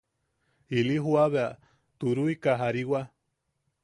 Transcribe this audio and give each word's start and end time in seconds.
Ili 0.77 0.95
jua 1.03 1.25
bea 1.33 1.49
turuika 1.99 2.51
jariwa. 2.61 3.01